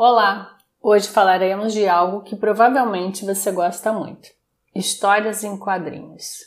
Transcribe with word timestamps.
Olá! 0.00 0.56
Hoje 0.80 1.08
falaremos 1.08 1.72
de 1.72 1.88
algo 1.88 2.20
que 2.20 2.36
provavelmente 2.36 3.24
você 3.24 3.50
gosta 3.50 3.92
muito: 3.92 4.28
histórias 4.72 5.42
em 5.42 5.56
quadrinhos. 5.56 6.38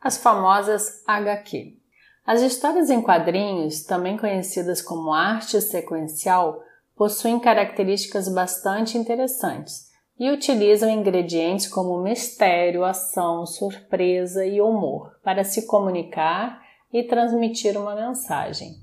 As 0.00 0.16
famosas 0.16 1.02
HQ. 1.08 1.76
As 2.24 2.40
histórias 2.40 2.88
em 2.88 3.02
quadrinhos, 3.02 3.82
também 3.82 4.16
conhecidas 4.16 4.80
como 4.80 5.12
arte 5.12 5.60
sequencial, 5.60 6.62
possuem 6.94 7.40
características 7.40 8.32
bastante 8.32 8.96
interessantes 8.96 9.90
e 10.16 10.30
utilizam 10.30 10.88
ingredientes 10.88 11.66
como 11.66 12.00
mistério, 12.00 12.84
ação, 12.84 13.44
surpresa 13.44 14.46
e 14.46 14.60
humor 14.60 15.18
para 15.24 15.42
se 15.42 15.66
comunicar 15.66 16.62
e 16.92 17.02
transmitir 17.02 17.76
uma 17.76 17.96
mensagem. 17.96 18.76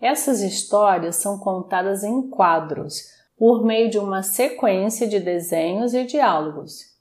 Essas 0.00 0.40
histórias 0.40 1.14
são 1.14 1.38
contadas 1.38 2.02
em 2.02 2.28
quadros 2.28 3.16
por 3.38 3.64
meio 3.64 3.88
de 3.88 3.98
uma 3.98 4.22
sequência 4.22 5.06
de 5.06 5.20
desenhos 5.20 5.94
e 5.94 6.04
diálogos. 6.04 6.96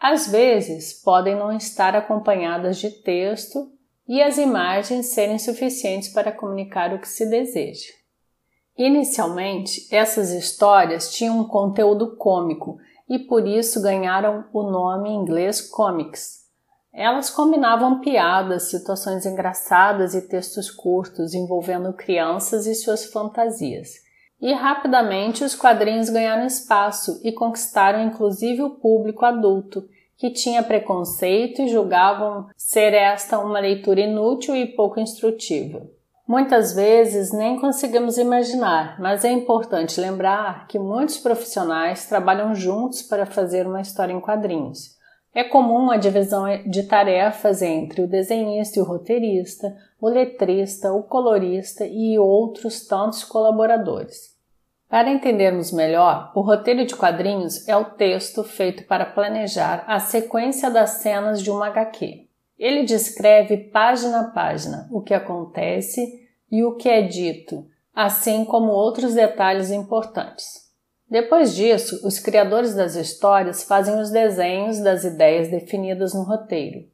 Às 0.00 0.26
vezes, 0.26 0.92
podem 0.92 1.36
não 1.36 1.54
estar 1.54 1.94
acompanhadas 1.94 2.78
de 2.78 2.90
texto 2.90 3.70
e 4.08 4.20
as 4.20 4.38
imagens 4.38 5.06
serem 5.06 5.38
suficientes 5.38 6.08
para 6.08 6.32
comunicar 6.32 6.92
o 6.92 6.98
que 6.98 7.08
se 7.08 7.28
deseja. 7.28 7.92
Inicialmente, 8.76 9.86
essas 9.94 10.30
histórias 10.30 11.12
tinham 11.12 11.38
um 11.38 11.44
conteúdo 11.44 12.16
cômico 12.16 12.78
e 13.08 13.18
por 13.18 13.46
isso 13.46 13.82
ganharam 13.82 14.46
o 14.52 14.62
nome 14.62 15.10
em 15.10 15.16
inglês 15.16 15.60
comics. 15.60 16.42
Elas 16.92 17.30
combinavam 17.30 18.00
piadas, 18.00 18.70
situações 18.70 19.24
engraçadas 19.24 20.14
e 20.14 20.22
textos 20.22 20.70
curtos 20.70 21.32
envolvendo 21.32 21.92
crianças 21.92 22.66
e 22.66 22.74
suas 22.74 23.04
fantasias. 23.04 24.02
E 24.42 24.52
rapidamente 24.52 25.44
os 25.44 25.54
quadrinhos 25.54 26.10
ganharam 26.10 26.44
espaço 26.44 27.20
e 27.22 27.30
conquistaram 27.30 28.02
inclusive 28.02 28.60
o 28.60 28.70
público 28.70 29.24
adulto, 29.24 29.88
que 30.18 30.30
tinha 30.30 30.64
preconceito 30.64 31.62
e 31.62 31.68
julgavam 31.68 32.48
ser 32.56 32.92
esta 32.92 33.38
uma 33.38 33.60
leitura 33.60 34.00
inútil 34.00 34.56
e 34.56 34.66
pouco 34.66 34.98
instrutiva. 34.98 35.88
Muitas 36.26 36.74
vezes 36.74 37.32
nem 37.32 37.56
conseguimos 37.60 38.18
imaginar, 38.18 39.00
mas 39.00 39.24
é 39.24 39.30
importante 39.30 40.00
lembrar 40.00 40.66
que 40.66 40.78
muitos 40.78 41.18
profissionais 41.18 42.06
trabalham 42.08 42.52
juntos 42.52 43.02
para 43.02 43.26
fazer 43.26 43.64
uma 43.64 43.80
história 43.80 44.12
em 44.12 44.20
quadrinhos. 44.20 44.96
É 45.34 45.44
comum 45.44 45.90
a 45.90 45.96
divisão 45.96 46.44
de 46.66 46.82
tarefas 46.82 47.62
entre 47.62 48.02
o 48.02 48.08
desenhista 48.08 48.78
e 48.78 48.82
o 48.82 48.84
roteirista, 48.84 49.74
o 50.00 50.08
letrista, 50.08 50.92
o 50.92 51.04
colorista 51.04 51.86
e 51.86 52.18
outros 52.18 52.86
tantos 52.86 53.24
colaboradores. 53.24 54.31
Para 54.92 55.10
entendermos 55.10 55.72
melhor, 55.72 56.30
o 56.34 56.42
roteiro 56.42 56.84
de 56.84 56.94
quadrinhos 56.94 57.66
é 57.66 57.74
o 57.74 57.92
texto 57.92 58.44
feito 58.44 58.84
para 58.84 59.06
planejar 59.06 59.84
a 59.86 59.98
sequência 59.98 60.70
das 60.70 61.00
cenas 61.00 61.42
de 61.42 61.50
uma 61.50 61.68
HQ. 61.68 62.28
Ele 62.58 62.84
descreve 62.84 63.56
página 63.56 64.20
a 64.20 64.24
página 64.24 64.86
o 64.92 65.00
que 65.00 65.14
acontece 65.14 66.28
e 66.50 66.62
o 66.62 66.76
que 66.76 66.90
é 66.90 67.00
dito, 67.00 67.66
assim 67.94 68.44
como 68.44 68.70
outros 68.70 69.14
detalhes 69.14 69.70
importantes. 69.70 70.70
Depois 71.08 71.54
disso, 71.54 72.06
os 72.06 72.18
criadores 72.18 72.74
das 72.74 72.94
histórias 72.94 73.62
fazem 73.62 73.98
os 73.98 74.10
desenhos 74.10 74.78
das 74.78 75.04
ideias 75.04 75.48
definidas 75.48 76.12
no 76.12 76.22
roteiro. 76.22 76.86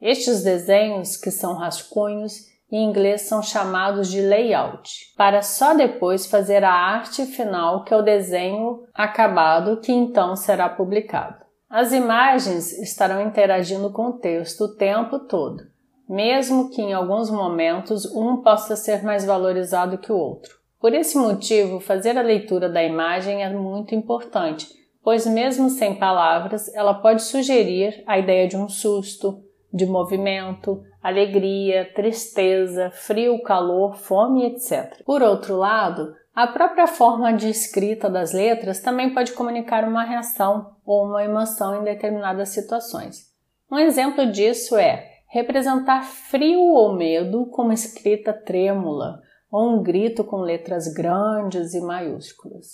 Estes 0.00 0.44
desenhos, 0.44 1.16
que 1.16 1.32
são 1.32 1.54
rascunhos, 1.54 2.51
em 2.72 2.84
inglês 2.84 3.22
são 3.22 3.42
chamados 3.42 4.10
de 4.10 4.22
layout, 4.22 5.12
para 5.14 5.42
só 5.42 5.74
depois 5.74 6.24
fazer 6.24 6.64
a 6.64 6.72
arte 6.72 7.26
final, 7.26 7.84
que 7.84 7.92
é 7.92 7.96
o 7.96 8.02
desenho 8.02 8.84
acabado, 8.94 9.76
que 9.80 9.92
então 9.92 10.34
será 10.34 10.70
publicado. 10.70 11.36
As 11.68 11.92
imagens 11.92 12.72
estarão 12.78 13.20
interagindo 13.20 13.92
com 13.92 14.06
o 14.06 14.18
texto 14.18 14.64
o 14.64 14.74
tempo 14.76 15.18
todo, 15.20 15.62
mesmo 16.08 16.70
que 16.70 16.80
em 16.80 16.94
alguns 16.94 17.30
momentos 17.30 18.06
um 18.14 18.38
possa 18.42 18.74
ser 18.74 19.02
mais 19.02 19.24
valorizado 19.24 19.98
que 19.98 20.10
o 20.10 20.16
outro. 20.16 20.56
Por 20.80 20.94
esse 20.94 21.16
motivo, 21.16 21.78
fazer 21.78 22.18
a 22.18 22.22
leitura 22.22 22.68
da 22.68 22.82
imagem 22.82 23.44
é 23.44 23.50
muito 23.50 23.94
importante, 23.94 24.66
pois, 25.02 25.26
mesmo 25.26 25.68
sem 25.68 25.94
palavras, 25.94 26.74
ela 26.74 26.94
pode 26.94 27.22
sugerir 27.22 28.02
a 28.06 28.18
ideia 28.18 28.48
de 28.48 28.56
um 28.56 28.68
susto, 28.68 29.42
de 29.72 29.86
movimento, 29.86 30.82
alegria, 31.02 31.90
tristeza, 31.94 32.90
frio, 32.90 33.42
calor, 33.42 33.96
fome, 33.96 34.46
etc. 34.46 35.02
Por 35.04 35.22
outro 35.22 35.56
lado, 35.56 36.14
a 36.34 36.46
própria 36.46 36.86
forma 36.86 37.32
de 37.32 37.48
escrita 37.48 38.08
das 38.08 38.32
letras 38.32 38.80
também 38.80 39.12
pode 39.12 39.32
comunicar 39.32 39.84
uma 39.84 40.04
reação 40.04 40.76
ou 40.84 41.06
uma 41.06 41.24
emoção 41.24 41.80
em 41.80 41.84
determinadas 41.84 42.50
situações. 42.50 43.32
Um 43.70 43.78
exemplo 43.78 44.30
disso 44.30 44.76
é 44.76 45.10
representar 45.28 46.02
frio 46.02 46.60
ou 46.60 46.94
medo 46.94 47.46
com 47.46 47.62
uma 47.62 47.74
escrita 47.74 48.32
trêmula 48.32 49.20
ou 49.50 49.70
um 49.70 49.82
grito 49.82 50.24
com 50.24 50.36
letras 50.36 50.92
grandes 50.92 51.74
e 51.74 51.80
maiúsculas. 51.80 52.68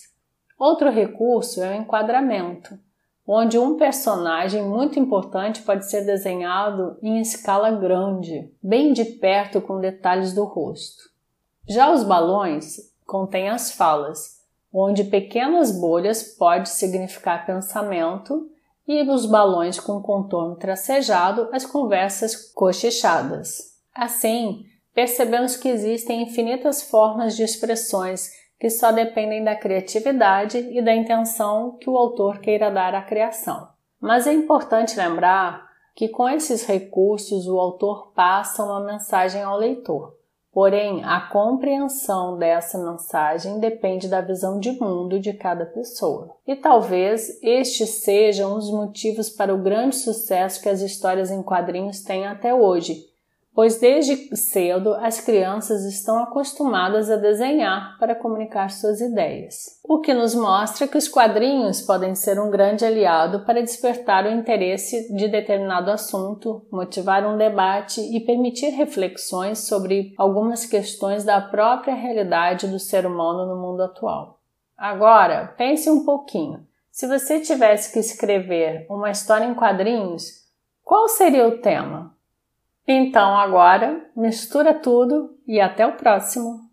Outro 0.58 0.90
recurso 0.90 1.62
é 1.62 1.70
o 1.70 1.80
enquadramento, 1.82 2.78
onde 3.30 3.58
um 3.58 3.76
personagem 3.76 4.64
muito 4.64 4.98
importante 4.98 5.60
pode 5.60 5.90
ser 5.90 6.06
desenhado 6.06 6.96
em 7.02 7.20
escala 7.20 7.70
grande, 7.70 8.50
bem 8.62 8.94
de 8.94 9.04
perto 9.04 9.60
com 9.60 9.78
detalhes 9.78 10.32
do 10.32 10.44
rosto. 10.44 11.02
Já 11.68 11.92
os 11.92 12.02
balões 12.02 12.78
contêm 13.06 13.50
as 13.50 13.70
falas, 13.70 14.38
onde 14.72 15.04
pequenas 15.04 15.70
bolhas 15.70 16.22
pode 16.22 16.70
significar 16.70 17.44
pensamento 17.44 18.50
e 18.86 19.02
os 19.02 19.26
balões 19.26 19.78
com 19.78 20.00
contorno 20.00 20.56
tracejado 20.56 21.50
as 21.52 21.66
conversas 21.66 22.50
cochichadas. 22.52 23.74
Assim, 23.94 24.64
percebemos 24.94 25.54
que 25.54 25.68
existem 25.68 26.22
infinitas 26.22 26.82
formas 26.82 27.36
de 27.36 27.42
expressões 27.42 28.30
que 28.58 28.68
só 28.68 28.90
dependem 28.90 29.44
da 29.44 29.54
criatividade 29.54 30.58
e 30.58 30.82
da 30.82 30.94
intenção 30.94 31.76
que 31.80 31.88
o 31.88 31.96
autor 31.96 32.38
queira 32.38 32.70
dar 32.70 32.94
à 32.94 33.02
criação. 33.02 33.68
Mas 34.00 34.26
é 34.26 34.32
importante 34.32 34.98
lembrar 34.98 35.68
que 35.94 36.08
com 36.08 36.28
esses 36.28 36.64
recursos 36.64 37.48
o 37.48 37.58
autor 37.58 38.12
passa 38.14 38.64
uma 38.64 38.84
mensagem 38.84 39.42
ao 39.42 39.56
leitor. 39.56 40.16
Porém, 40.52 41.04
a 41.04 41.20
compreensão 41.20 42.38
dessa 42.38 42.78
mensagem 42.78 43.60
depende 43.60 44.08
da 44.08 44.20
visão 44.20 44.58
de 44.58 44.72
mundo 44.72 45.20
de 45.20 45.32
cada 45.32 45.66
pessoa. 45.66 46.34
E 46.46 46.56
talvez 46.56 47.40
estes 47.42 48.02
sejam 48.02 48.56
os 48.56 48.70
motivos 48.70 49.28
para 49.28 49.54
o 49.54 49.62
grande 49.62 49.96
sucesso 49.96 50.60
que 50.60 50.68
as 50.68 50.80
histórias 50.80 51.30
em 51.30 51.42
quadrinhos 51.42 52.02
têm 52.02 52.26
até 52.26 52.54
hoje, 52.54 53.04
pois 53.54 53.80
desde 53.80 54.36
cedo 54.36 54.94
as 54.94 55.20
crianças 55.20 55.84
estão 55.84 56.22
acostumadas 56.22 57.10
a 57.10 57.16
desenhar 57.16 57.98
para 57.98 58.14
comunicar 58.14 58.70
suas 58.70 59.00
ideias. 59.00 59.80
O 59.84 60.00
que 60.00 60.14
nos 60.14 60.34
mostra 60.34 60.86
que 60.86 60.96
os 60.96 61.08
quadrinhos 61.08 61.80
podem 61.80 62.14
ser 62.14 62.38
um 62.38 62.50
grande 62.50 62.84
aliado 62.84 63.44
para 63.44 63.62
despertar 63.62 64.24
o 64.24 64.30
interesse 64.30 65.12
de 65.14 65.28
determinado 65.28 65.90
assunto, 65.90 66.66
motivar 66.70 67.26
um 67.26 67.36
debate 67.36 68.00
e 68.00 68.20
permitir 68.20 68.70
reflexões 68.70 69.66
sobre 69.66 70.14
algumas 70.16 70.64
questões 70.64 71.24
da 71.24 71.40
própria 71.40 71.94
realidade 71.94 72.68
do 72.68 72.78
ser 72.78 73.06
humano 73.06 73.46
no 73.46 73.60
mundo 73.60 73.82
atual. 73.82 74.38
Agora, 74.76 75.54
pense 75.56 75.90
um 75.90 76.04
pouquinho. 76.04 76.64
Se 76.92 77.06
você 77.06 77.40
tivesse 77.40 77.92
que 77.92 77.98
escrever 77.98 78.86
uma 78.88 79.10
história 79.10 79.44
em 79.44 79.54
quadrinhos, 79.54 80.46
qual 80.84 81.08
seria 81.08 81.46
o 81.46 81.58
tema? 81.58 82.16
Então 82.90 83.36
agora 83.36 84.10
mistura 84.16 84.72
tudo 84.72 85.38
e 85.46 85.60
até 85.60 85.86
o 85.86 85.92
próximo! 85.92 86.67